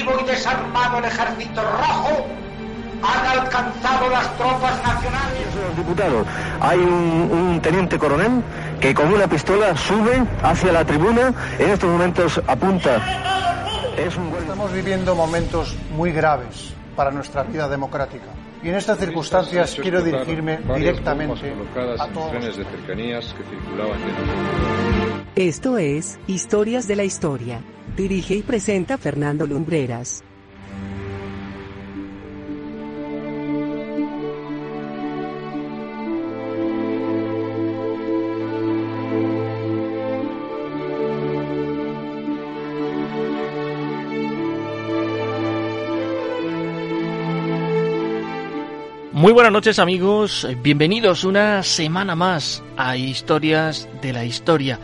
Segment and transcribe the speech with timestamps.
[0.00, 2.26] reactivo y desarmado el ejército rojo,
[3.02, 5.76] han alcanzado las tropas nacionales.
[5.76, 6.24] Diputado,
[6.60, 8.42] hay un, un, teniente coronel
[8.78, 12.98] que con una pistola sube hacia la tribuna, en estos momentos apunta.
[13.96, 14.32] Es un...
[14.38, 18.26] Estamos viviendo momentos muy graves para nuestra vida democrática.
[18.62, 21.54] Y en estas circunstancias quiero dirigirme directamente
[21.98, 22.32] a todos.
[22.32, 23.98] de cercanías que circulaban
[25.36, 27.62] Esto es Historias de la Historia.
[27.96, 30.24] Dirige y presenta Fernando Lumbreras.
[49.12, 54.80] Muy buenas noches amigos, bienvenidos una semana más a Historias de la Historia.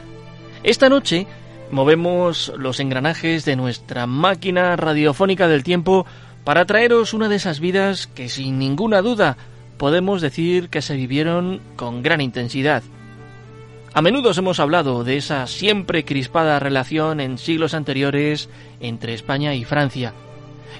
[0.67, 1.29] Esta noche
[1.71, 6.07] movemos los engranajes de nuestra máquina radiofónica del tiempo
[6.43, 9.37] para traeros una de esas vidas que sin ninguna duda
[9.79, 12.83] podemos decir que se vivieron con gran intensidad.
[13.95, 18.49] A menudo hemos hablado de esa siempre crispada relación en siglos anteriores
[18.81, 20.15] entre España y Francia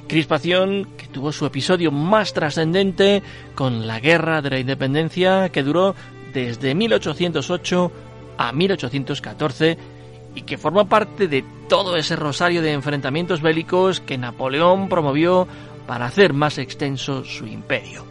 [0.09, 3.23] crispación que tuvo su episodio más trascendente
[3.55, 5.95] con la Guerra de la Independencia que duró
[6.33, 7.93] desde 1808
[8.39, 9.79] a 1814
[10.35, 15.49] y que forma parte de todo ese rosario de enfrentamientos bélicos que Napoleón promovió
[15.87, 18.05] para hacer más extenso su imperio.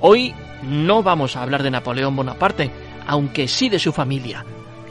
[0.00, 2.70] Hoy no vamos a hablar de Napoleón Bonaparte,
[3.06, 4.44] aunque sí de su familia.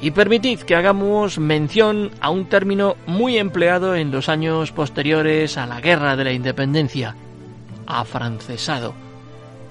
[0.04, 5.66] Y permitid que hagamos mención a un término muy empleado en los años posteriores a
[5.66, 7.16] la Guerra de la Independencia,
[7.88, 8.96] afrancesado.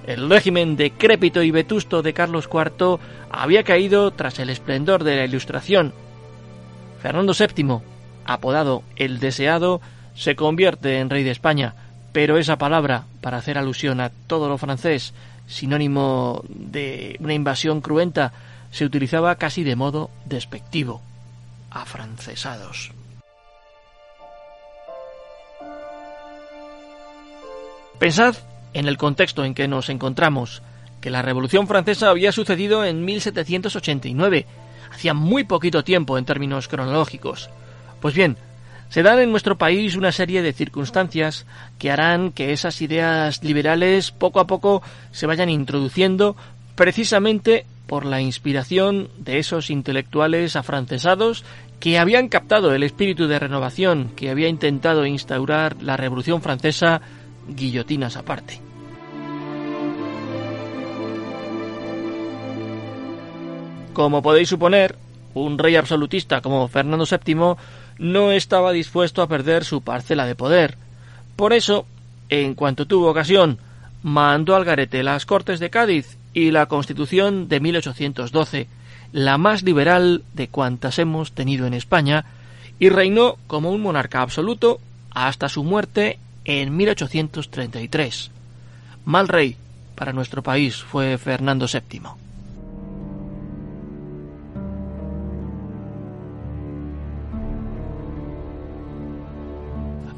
[0.07, 2.97] El régimen decrépito y vetusto de Carlos IV
[3.29, 5.93] había caído tras el esplendor de la Ilustración.
[6.99, 7.81] Fernando VII,
[8.25, 9.81] apodado el Deseado,
[10.15, 11.75] se convierte en rey de España,
[12.11, 15.13] pero esa palabra, para hacer alusión a todo lo francés,
[15.45, 18.33] sinónimo de una invasión cruenta,
[18.73, 21.01] se utilizaba casi de modo despectivo.
[21.69, 22.91] Afrancesados.
[27.99, 28.35] Pensad
[28.73, 30.63] en el contexto en que nos encontramos,
[30.99, 34.47] que la Revolución Francesa había sucedido en 1789,
[34.91, 37.51] hacía muy poquito tiempo en términos cronológicos.
[38.01, 38.37] Pues bien,
[38.89, 41.45] se dan en nuestro país una serie de circunstancias
[41.79, 46.35] que harán que esas ideas liberales poco a poco se vayan introduciendo
[46.75, 51.43] precisamente por la inspiración de esos intelectuales afrancesados
[51.79, 57.01] que habían captado el espíritu de renovación que había intentado instaurar la Revolución Francesa,
[57.47, 58.61] guillotinas aparte.
[63.93, 64.95] Como podéis suponer,
[65.33, 67.55] un rey absolutista como Fernando VII
[67.99, 70.77] no estaba dispuesto a perder su parcela de poder.
[71.35, 71.85] Por eso,
[72.29, 73.59] en cuanto tuvo ocasión,
[74.01, 78.67] mandó al garete las Cortes de Cádiz y la Constitución de 1812,
[79.11, 82.25] la más liberal de cuantas hemos tenido en España,
[82.79, 84.79] y reinó como un monarca absoluto
[85.11, 88.31] hasta su muerte en 1833.
[89.05, 89.55] Mal rey
[89.95, 92.01] para nuestro país fue Fernando VII.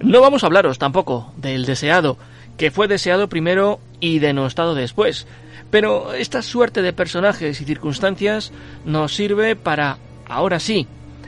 [0.01, 2.17] No vamos a hablaros tampoco del deseado,
[2.57, 5.27] que fue deseado primero y denostado después,
[5.71, 8.51] pero esta suerte de personajes y circunstancias
[8.85, 9.97] nos sirve para,
[10.27, 10.87] ahora sí,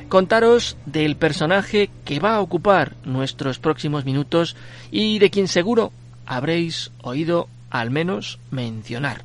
[0.10, 4.56] contaros del personaje que va a ocupar nuestros próximos minutos
[4.92, 5.92] y de quien seguro
[6.26, 9.24] habréis oído al menos mencionar.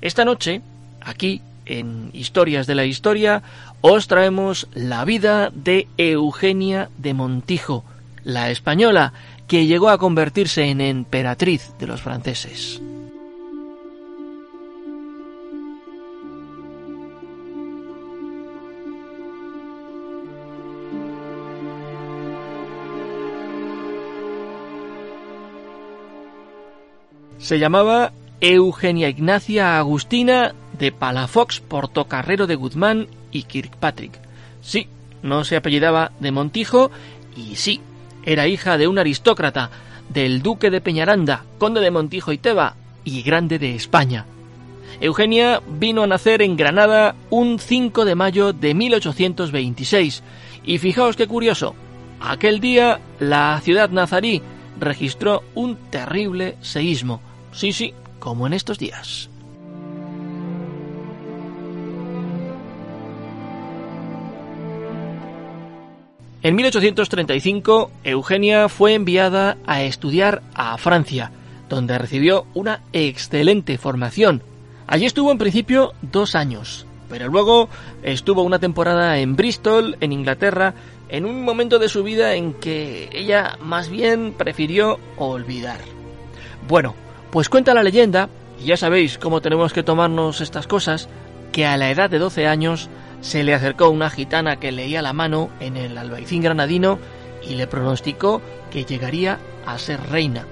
[0.00, 0.62] Esta noche,
[1.00, 3.42] aquí, en Historias de la Historia,
[3.80, 7.84] os traemos la vida de Eugenia de Montijo,
[8.22, 9.12] la española,
[9.62, 12.80] llegó a convertirse en emperatriz de los franceses.
[27.38, 34.18] Se llamaba Eugenia Ignacia Agustina de Palafox Portocarrero de Guzmán y Kirkpatrick.
[34.62, 34.88] Sí,
[35.22, 36.90] no se apellidaba de Montijo
[37.36, 37.82] y sí,
[38.24, 39.70] era hija de un aristócrata,
[40.08, 44.26] del duque de Peñaranda, conde de Montijo y Teba y grande de España.
[45.00, 50.22] Eugenia vino a nacer en Granada un 5 de mayo de 1826
[50.64, 51.74] y fijaos qué curioso,
[52.20, 54.42] aquel día la ciudad nazarí
[54.78, 57.20] registró un terrible seísmo,
[57.52, 59.30] sí sí, como en estos días.
[66.44, 71.30] En 1835, Eugenia fue enviada a estudiar a Francia,
[71.70, 74.42] donde recibió una excelente formación.
[74.86, 77.70] Allí estuvo en principio dos años, pero luego
[78.02, 80.74] estuvo una temporada en Bristol, en Inglaterra,
[81.08, 85.80] en un momento de su vida en que ella más bien prefirió olvidar.
[86.68, 86.94] Bueno,
[87.30, 88.28] pues cuenta la leyenda,
[88.62, 91.08] y ya sabéis cómo tenemos que tomarnos estas cosas,
[91.52, 92.90] que a la edad de 12 años
[93.24, 96.98] se le acercó una gitana que leía la mano en el albaicín granadino
[97.42, 100.44] y le pronosticó que llegaría a ser reina.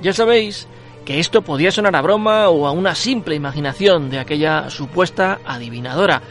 [0.00, 0.68] Ya sabéis
[1.04, 6.22] que esto podía sonar a broma o a una simple imaginación de aquella supuesta adivinadora,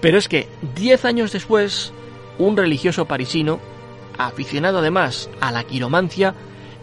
[0.00, 1.92] pero es que diez años después,
[2.38, 3.58] un religioso parisino,
[4.16, 6.34] aficionado además a la quiromancia,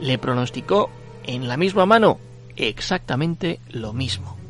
[0.02, 0.90] le pronosticó
[1.24, 2.20] en la misma mano
[2.58, 4.45] exactamente lo mismo.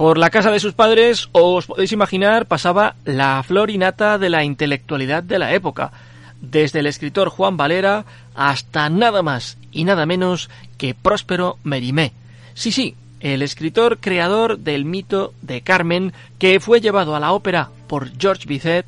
[0.00, 4.44] Por la casa de sus padres, os podéis imaginar, pasaba la flor innata de la
[4.44, 5.92] intelectualidad de la época,
[6.40, 10.48] desde el escritor Juan Valera hasta nada más y nada menos
[10.78, 12.14] que Próspero Merimé.
[12.54, 17.68] Sí, sí, el escritor creador del mito de Carmen, que fue llevado a la ópera
[17.86, 18.86] por George Bizet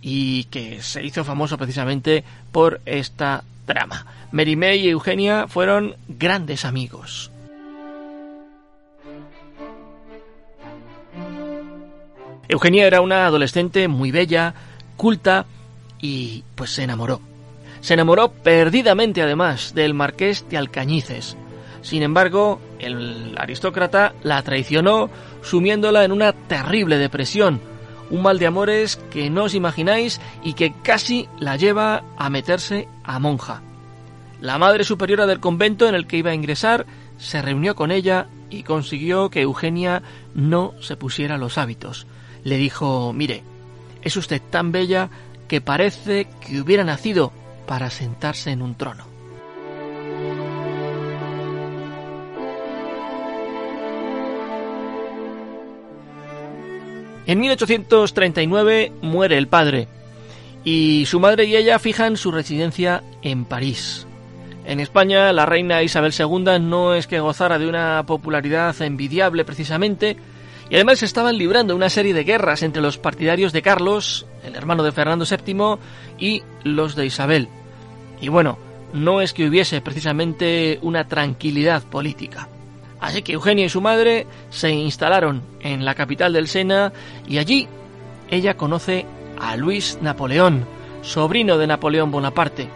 [0.00, 4.06] y que se hizo famoso precisamente por esta trama.
[4.32, 7.31] Merimé y Eugenia fueron grandes amigos.
[12.52, 14.52] Eugenia era una adolescente muy bella,
[14.98, 15.46] culta
[16.02, 17.22] y pues se enamoró.
[17.80, 21.38] Se enamoró perdidamente además del marqués de Alcañices.
[21.80, 25.08] Sin embargo, el aristócrata la traicionó
[25.40, 27.58] sumiéndola en una terrible depresión,
[28.10, 32.86] un mal de amores que no os imagináis y que casi la lleva a meterse
[33.02, 33.62] a monja.
[34.42, 36.84] La madre superiora del convento en el que iba a ingresar
[37.16, 40.02] se reunió con ella y consiguió que Eugenia
[40.34, 42.06] no se pusiera los hábitos
[42.44, 43.42] le dijo, mire,
[44.02, 45.10] es usted tan bella
[45.48, 47.32] que parece que hubiera nacido
[47.66, 49.12] para sentarse en un trono.
[57.24, 59.86] En 1839 muere el padre
[60.64, 64.06] y su madre y ella fijan su residencia en París.
[64.64, 70.16] En España la reina Isabel II no es que gozara de una popularidad envidiable precisamente,
[70.72, 74.56] y además se estaban librando una serie de guerras entre los partidarios de Carlos, el
[74.56, 75.76] hermano de Fernando VII,
[76.18, 77.48] y los de Isabel.
[78.22, 78.56] Y bueno,
[78.94, 82.48] no es que hubiese precisamente una tranquilidad política.
[83.00, 86.90] Así que Eugenia y su madre se instalaron en la capital del Sena
[87.28, 87.68] y allí
[88.30, 89.04] ella conoce
[89.38, 90.64] a Luis Napoleón,
[91.02, 92.66] sobrino de Napoleón Bonaparte.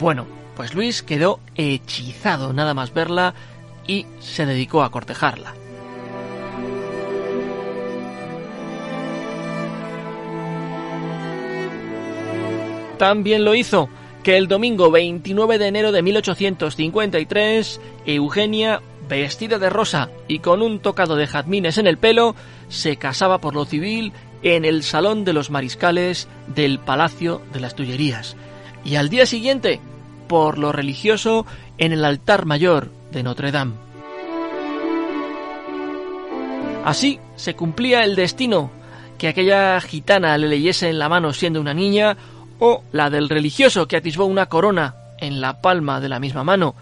[0.00, 3.34] Bueno, pues Luis quedó hechizado nada más verla
[3.86, 5.59] y se dedicó a cortejarla.
[13.00, 13.88] También lo hizo
[14.22, 20.80] que el domingo 29 de enero de 1853, Eugenia, vestida de rosa y con un
[20.80, 22.36] tocado de jazmines en el pelo,
[22.68, 24.12] se casaba por lo civil
[24.42, 28.36] en el Salón de los Mariscales del Palacio de las Tullerías.
[28.84, 29.80] Y al día siguiente,
[30.28, 31.46] por lo religioso,
[31.78, 33.76] en el altar mayor de Notre Dame.
[36.84, 38.70] Así se cumplía el destino
[39.16, 42.18] que aquella gitana le leyese en la mano siendo una niña
[42.60, 46.74] o la del religioso que atisbó una corona en la palma de la misma mano.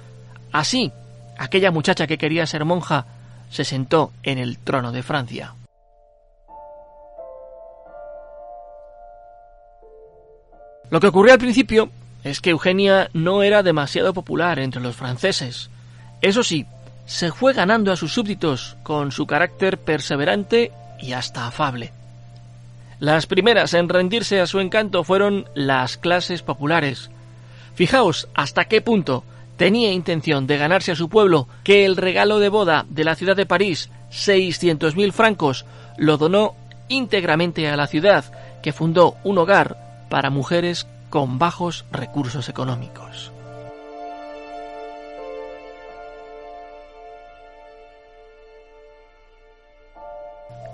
[0.52, 0.92] Así,
[1.38, 3.06] aquella muchacha que quería ser monja
[3.50, 5.54] se sentó en el trono de Francia.
[10.90, 11.90] Lo que ocurrió al principio
[12.24, 15.70] es que Eugenia no era demasiado popular entre los franceses.
[16.20, 16.66] Eso sí,
[17.06, 21.92] se fue ganando a sus súbditos con su carácter perseverante y hasta afable.
[23.00, 27.10] Las primeras en rendirse a su encanto fueron las clases populares.
[27.74, 29.22] Fijaos hasta qué punto
[29.56, 33.36] tenía intención de ganarse a su pueblo que el regalo de boda de la ciudad
[33.36, 35.64] de París, 600.000 francos,
[35.96, 36.54] lo donó
[36.88, 38.24] íntegramente a la ciudad,
[38.62, 43.32] que fundó un hogar para mujeres con bajos recursos económicos.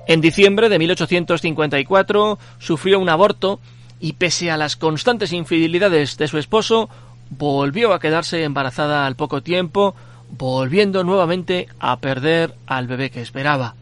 [0.07, 3.61] En diciembre de 1854 sufrió un aborto
[4.01, 6.91] y pese a las constantes infidelidades de su esposo,
[7.31, 9.95] volvió a quedarse embarazada al poco tiempo,
[10.31, 13.77] volviendo nuevamente a perder al bebé que esperaba.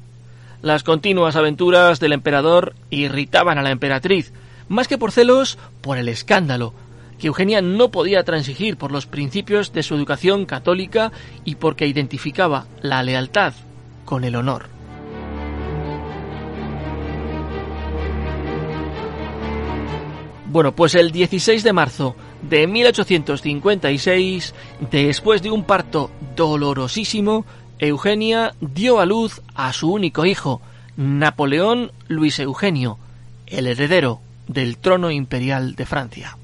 [0.61, 4.33] Las continuas aventuras del emperador irritaban a la emperatriz,
[4.69, 6.73] más que por celos, por el escándalo,
[7.19, 11.11] que Eugenia no podía transigir por los principios de su educación católica
[11.45, 13.55] y porque identificaba la lealtad
[14.05, 14.82] con el honor.
[20.53, 24.55] Bueno, pues el 16 de marzo de 1856,
[24.91, 27.47] después de un parto dolorosísimo,
[27.79, 30.61] Eugenia dio a luz a su único hijo,
[30.95, 32.99] Napoleón Luis Eugenio,
[33.47, 36.37] el heredero del trono imperial de Francia.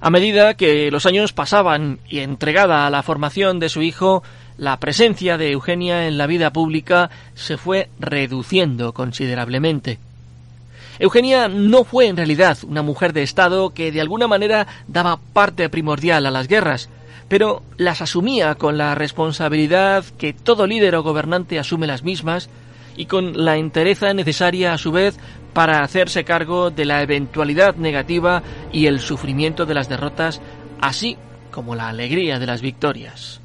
[0.00, 4.22] A medida que los años pasaban y entregada a la formación de su hijo,
[4.60, 9.98] la presencia de Eugenia en la vida pública se fue reduciendo considerablemente.
[10.98, 15.70] Eugenia no fue en realidad una mujer de Estado que de alguna manera daba parte
[15.70, 16.90] primordial a las guerras,
[17.26, 22.50] pero las asumía con la responsabilidad que todo líder o gobernante asume las mismas
[22.98, 25.16] y con la entereza necesaria a su vez
[25.54, 28.42] para hacerse cargo de la eventualidad negativa
[28.74, 30.42] y el sufrimiento de las derrotas,
[30.82, 31.16] así
[31.50, 33.40] como la alegría de las victorias.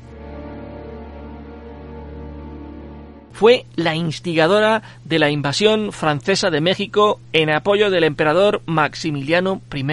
[3.35, 9.83] Fue la instigadora de la invasión francesa de México en apoyo del emperador Maximiliano I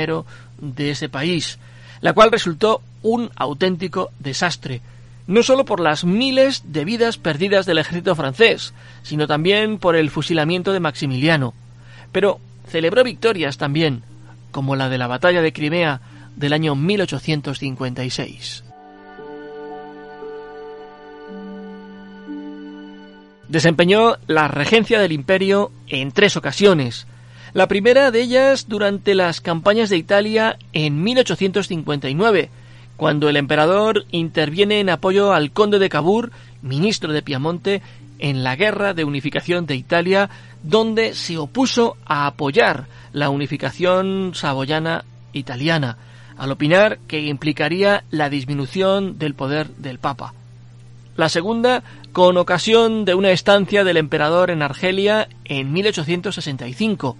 [0.59, 1.59] de ese país,
[2.01, 4.81] la cual resultó un auténtico desastre,
[5.27, 10.11] no solo por las miles de vidas perdidas del ejército francés, sino también por el
[10.11, 11.53] fusilamiento de Maximiliano.
[12.13, 14.05] Pero celebró victorias también,
[14.53, 16.01] como la de la batalla de Crimea
[16.37, 18.63] del año 1856.
[23.53, 27.07] Desempeñó la regencia del imperio en tres ocasiones,
[27.53, 32.49] la primera de ellas durante las campañas de Italia en 1859,
[32.97, 36.33] cuando el emperador interviene en apoyo al conde de Cavour,
[36.63, 37.83] ministro de Piamonte,
[38.21, 40.31] en la guerra de unificación de Italia,
[40.63, 45.05] donde se opuso a apoyar la unificación saboyana
[45.35, 45.99] italiana,
[46.39, 50.33] al opinar que implicaría la disminución del poder del Papa.
[51.17, 51.83] La segunda,
[52.13, 57.17] con ocasión de una estancia del emperador en Argelia en 1865,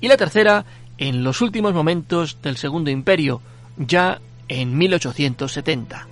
[0.00, 0.64] y la tercera,
[0.98, 3.40] en los últimos momentos del Segundo Imperio,
[3.76, 6.08] ya en 1870.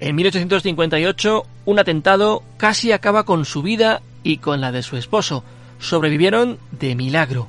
[0.00, 5.44] En 1858, un atentado casi acaba con su vida y con la de su esposo.
[5.78, 7.46] Sobrevivieron de milagro.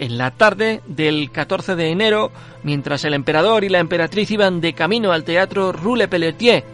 [0.00, 4.72] En la tarde del 14 de enero, mientras el emperador y la emperatriz iban de
[4.72, 6.64] camino al teatro Rue Pelletier,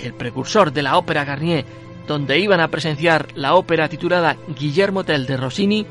[0.00, 1.64] el precursor de la ópera Garnier,
[2.06, 5.84] donde iban a presenciar la ópera titulada Guillermo Tell de Rossini,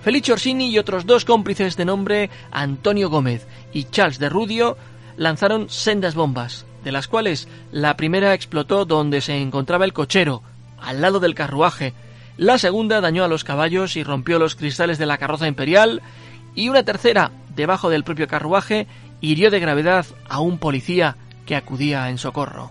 [0.00, 4.78] Felice Orsini y otros dos cómplices de nombre Antonio Gómez y Charles de Rudio
[5.18, 10.42] lanzaron sendas bombas, de las cuales la primera explotó donde se encontraba el cochero,
[10.80, 11.92] al lado del carruaje,
[12.36, 16.02] la segunda dañó a los caballos y rompió los cristales de la carroza imperial,
[16.54, 18.86] y una tercera, debajo del propio carruaje,
[19.20, 22.70] hirió de gravedad a un policía que acudía en socorro.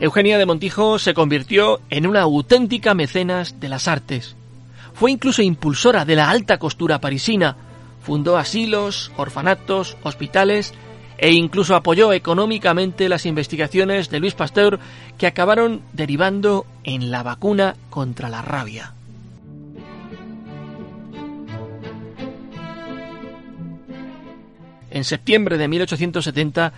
[0.00, 4.34] Eugenia de Montijo se convirtió en una auténtica mecenas de las artes.
[4.94, 7.56] Fue incluso impulsora de la alta costura parisina,
[8.00, 10.72] fundó asilos, orfanatos, hospitales
[11.20, 14.80] e incluso apoyó económicamente las investigaciones de Luis Pasteur
[15.18, 18.94] que acabaron derivando en la vacuna contra la rabia.
[24.90, 26.72] En septiembre de 1870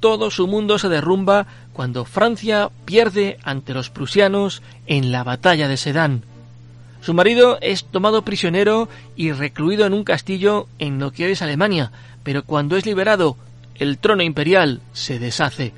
[0.00, 5.76] todo su mundo se derrumba cuando Francia pierde ante los prusianos en la batalla de
[5.76, 6.24] Sedan.
[7.02, 11.92] Su marido es tomado prisionero y recluido en un castillo en lo que es Alemania,
[12.22, 13.36] pero cuando es liberado,
[13.76, 15.72] el trono imperial se deshace.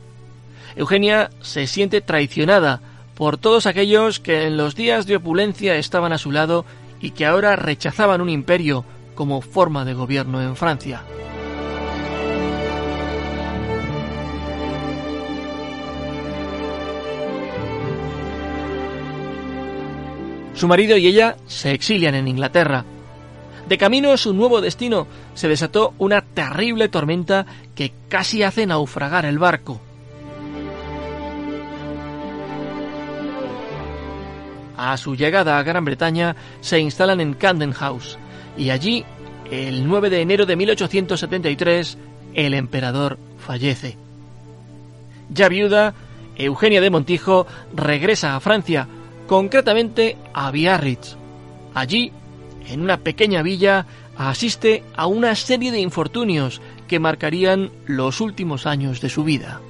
[0.77, 2.81] Eugenia se siente traicionada
[3.15, 6.65] por todos aquellos que en los días de opulencia estaban a su lado
[7.01, 8.85] y que ahora rechazaban un imperio
[9.15, 11.03] como forma de gobierno en Francia.
[20.55, 22.85] Su marido y ella se exilian en Inglaterra.
[23.69, 29.25] De camino a su nuevo destino se desató una terrible tormenta que casi hace naufragar
[29.25, 29.81] el barco.
[34.77, 38.19] A su llegada a Gran Bretaña se instalan en Camden House
[38.57, 39.05] y allí,
[39.51, 41.99] el 9 de enero de 1873,
[42.35, 43.97] el emperador fallece.
[45.31, 45.95] Ya viuda,
[46.37, 48.89] Eugenia de Montijo regresa a Francia
[49.27, 51.17] concretamente a Biarritz.
[51.73, 52.13] Allí,
[52.69, 59.01] en una pequeña villa, asiste a una serie de infortunios que marcarían los últimos años
[59.01, 59.61] de su vida.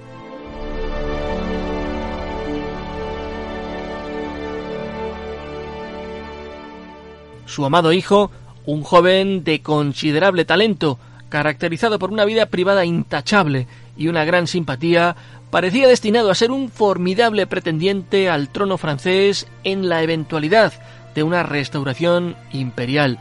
[7.46, 8.30] Su amado hijo,
[8.66, 10.98] un joven de considerable talento,
[11.28, 15.14] caracterizado por una vida privada intachable y una gran simpatía,
[15.50, 20.72] parecía destinado a ser un formidable pretendiente al trono francés en la eventualidad
[21.14, 23.18] de una restauración imperial.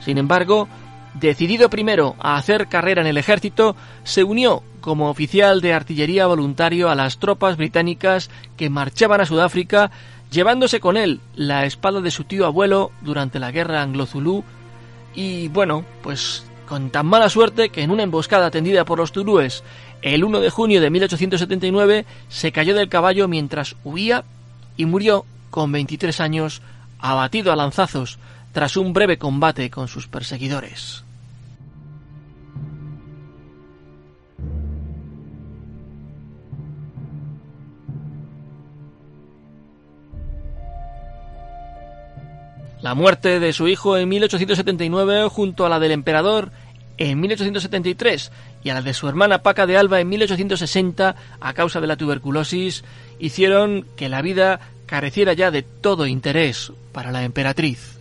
[0.00, 0.68] Sin embargo,
[1.14, 6.90] decidido primero a hacer carrera en el ejército, se unió como oficial de artillería voluntario
[6.90, 9.90] a las tropas británicas que marchaban a Sudáfrica,
[10.30, 14.44] llevándose con él la espada de su tío abuelo durante la guerra anglo-zulú
[15.14, 19.62] y bueno, pues con tan mala suerte que en una emboscada tendida por los turúes
[20.02, 24.24] el 1 de junio de 1879 se cayó del caballo mientras huía
[24.76, 26.62] y murió con 23 años
[27.10, 28.18] abatido a lanzazos
[28.52, 31.04] tras un breve combate con sus perseguidores.
[42.80, 46.52] La muerte de su hijo en 1879 junto a la del emperador
[46.96, 48.32] en 1873
[48.62, 51.96] y a la de su hermana Paca de Alba en 1860 a causa de la
[51.96, 52.84] tuberculosis
[53.18, 57.98] hicieron que la vida careciera ya de todo interés para la emperatriz.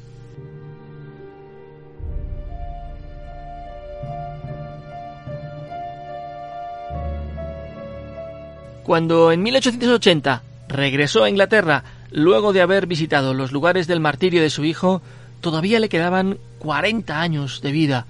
[8.84, 14.50] Cuando en 1880 regresó a Inglaterra luego de haber visitado los lugares del martirio de
[14.50, 15.02] su hijo,
[15.42, 18.06] todavía le quedaban 40 años de vida,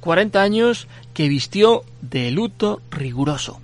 [0.00, 3.60] 40 años que vistió de luto riguroso.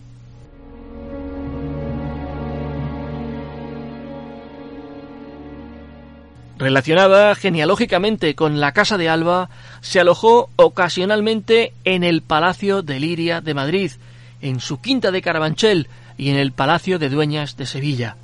[6.56, 13.40] Relacionada genealógicamente con la Casa de Alba, se alojó ocasionalmente en el Palacio de Liria
[13.40, 13.90] de Madrid,
[14.40, 18.16] en su quinta de Carabanchel y en el Palacio de Dueñas de Sevilla.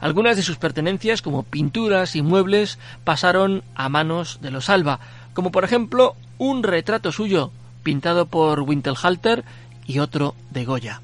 [0.00, 5.00] Algunas de sus pertenencias, como pinturas y muebles, pasaron a manos de los Alba,
[5.34, 7.50] como por ejemplo un retrato suyo
[7.82, 9.44] pintado por Wintelhalter
[9.86, 11.00] y otro de Goya.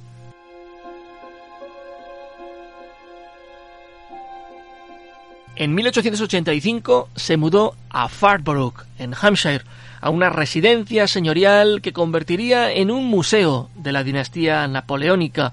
[5.57, 9.63] En 1885 se mudó a Farnborough, en Hampshire,
[10.01, 15.53] a una residencia señorial que convertiría en un museo de la dinastía napoleónica,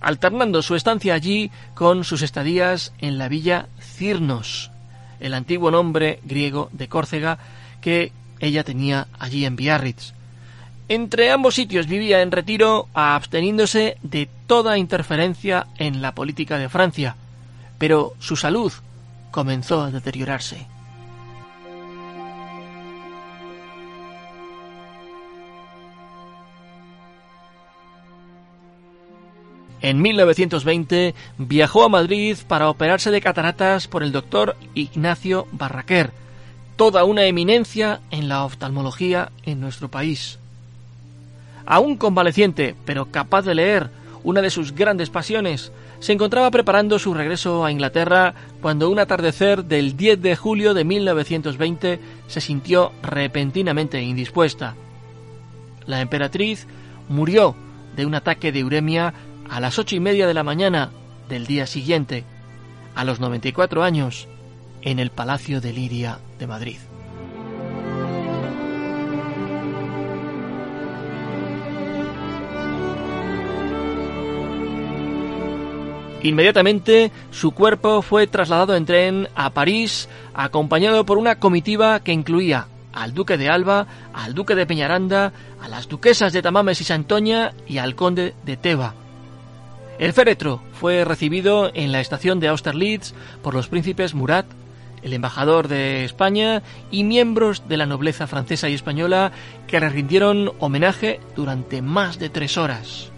[0.00, 4.70] alternando su estancia allí con sus estadías en la villa Cirnos,
[5.20, 7.38] el antiguo nombre griego de Córcega
[7.82, 8.10] que
[8.40, 10.14] ella tenía allí en Biarritz.
[10.88, 17.16] Entre ambos sitios vivía en retiro, absteniéndose de toda interferencia en la política de Francia,
[17.78, 18.72] pero su salud
[19.32, 20.68] comenzó a deteriorarse.
[29.80, 36.12] En 1920 viajó a Madrid para operarse de cataratas por el doctor Ignacio Barraquer,
[36.76, 40.38] toda una eminencia en la oftalmología en nuestro país.
[41.66, 43.90] Aún convaleciente, pero capaz de leer
[44.22, 49.64] una de sus grandes pasiones, se encontraba preparando su regreso a Inglaterra cuando un atardecer
[49.64, 54.74] del 10 de julio de 1920 se sintió repentinamente indispuesta.
[55.86, 56.66] La emperatriz
[57.08, 57.54] murió
[57.94, 59.14] de un ataque de uremia
[59.48, 60.90] a las ocho y media de la mañana
[61.28, 62.24] del día siguiente,
[62.96, 64.26] a los 94 años,
[64.80, 66.78] en el Palacio de Liria de Madrid.
[76.22, 82.68] Inmediatamente su cuerpo fue trasladado en tren a París, acompañado por una comitiva que incluía
[82.92, 87.52] al duque de Alba, al duque de Peñaranda, a las duquesas de Tamames y Santoña
[87.66, 88.94] y al conde de Teba.
[89.98, 94.46] El féretro fue recibido en la estación de Austerlitz por los príncipes Murat,
[95.02, 99.32] el embajador de España y miembros de la nobleza francesa y española
[99.66, 103.10] que le rindieron homenaje durante más de tres horas.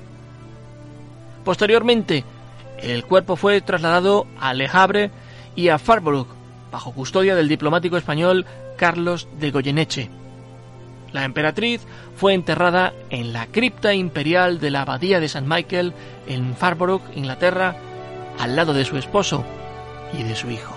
[1.45, 2.25] Posteriormente,
[2.85, 5.11] el cuerpo fue trasladado a Le Havre
[5.57, 6.29] y a Farnborough,
[6.70, 8.44] bajo custodia del diplomático español
[8.77, 10.11] Carlos de Goyeneche.
[11.12, 15.47] La emperatriz fue enterrada en la cripta imperial de la abadía de St.
[15.47, 15.92] Michael
[16.27, 17.77] en Farnborough, Inglaterra,
[18.38, 19.44] al lado de su esposo
[20.18, 20.74] y de su hijo.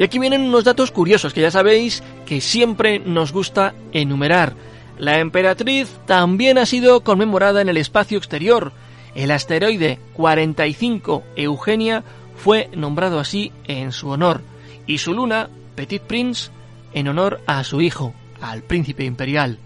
[0.00, 4.54] Y aquí vienen unos datos curiosos que ya sabéis que siempre nos gusta enumerar.
[4.96, 8.72] La emperatriz también ha sido conmemorada en el espacio exterior.
[9.14, 12.02] El asteroide 45 Eugenia
[12.34, 14.40] fue nombrado así en su honor
[14.86, 16.50] y su luna, Petit Prince,
[16.94, 19.58] en honor a su hijo, al príncipe imperial.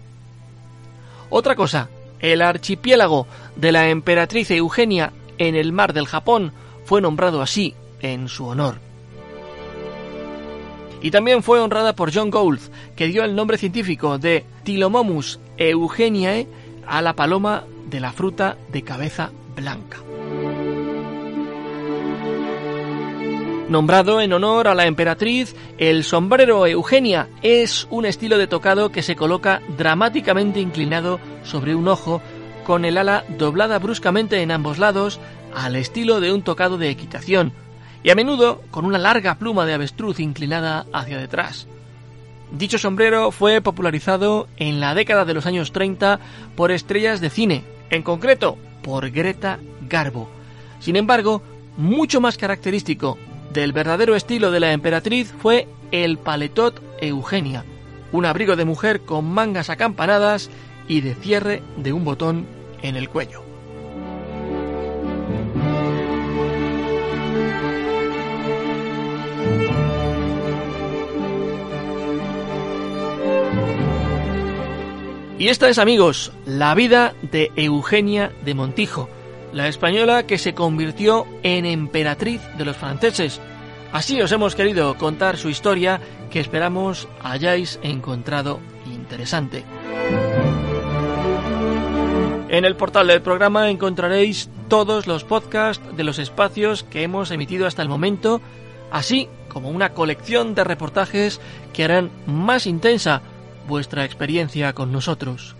[1.29, 1.87] Otra cosa,
[2.19, 6.51] el archipiélago de la emperatriz Eugenia en el mar del Japón
[6.83, 8.84] fue nombrado así en su honor.
[11.05, 12.61] Y también fue honrada por John Gould,
[12.95, 16.47] que dio el nombre científico de Tilomomus eugeniae
[16.87, 19.99] a la paloma de la fruta de cabeza blanca.
[23.69, 29.03] Nombrado en honor a la emperatriz, el sombrero Eugenia es un estilo de tocado que
[29.03, 32.23] se coloca dramáticamente inclinado sobre un ojo,
[32.65, 35.19] con el ala doblada bruscamente en ambos lados,
[35.53, 37.53] al estilo de un tocado de equitación,
[38.05, 41.65] y a menudo con una larga pluma de avestruz inclinada hacia detrás.
[42.51, 46.19] Dicho sombrero fue popularizado en la década de los años 30
[46.55, 49.57] por estrellas de cine, en concreto por Greta
[49.89, 50.29] Garbo.
[50.79, 51.41] Sin embargo,
[51.77, 53.17] mucho más característico
[53.51, 57.65] del verdadero estilo de la emperatriz fue el paletot Eugenia,
[58.11, 60.51] un abrigo de mujer con mangas acampanadas
[60.87, 62.45] y de cierre de un botón
[62.83, 63.44] en el cuello.
[75.37, 79.09] Y esta es, amigos, la vida de Eugenia de Montijo,
[79.51, 83.41] la española que se convirtió en emperatriz de los franceses.
[83.91, 89.65] Así os hemos querido contar su historia que esperamos hayáis encontrado interesante.
[92.47, 97.67] En el portal del programa encontraréis todos los podcasts de los espacios que hemos emitido
[97.67, 98.39] hasta el momento,
[98.89, 101.41] así como una colección de reportajes
[101.73, 103.21] que harán más intensa
[103.67, 105.55] vuestra experiencia con nosotros.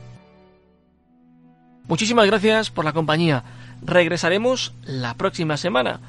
[1.87, 3.43] Muchísimas gracias por la compañía.
[3.83, 5.99] Regresaremos la próxima semana.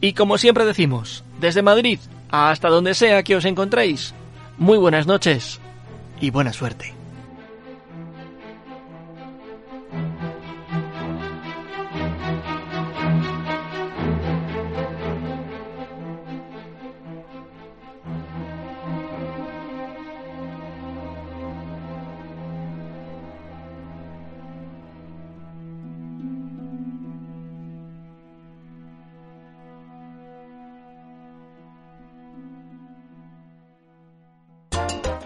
[0.00, 4.14] Y como siempre decimos, desde Madrid hasta donde sea que os encontréis,
[4.56, 5.60] muy buenas noches
[6.20, 6.99] y buena suerte.